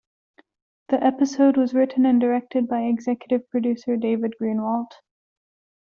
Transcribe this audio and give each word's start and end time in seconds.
The 0.89 0.95
episode 1.03 1.57
was 1.57 1.75
written 1.75 2.07
and 2.07 2.19
directed 2.19 2.67
by 2.67 2.81
executive 2.85 3.47
producer 3.51 3.97
David 3.97 4.33
Greenwalt. 4.41 4.89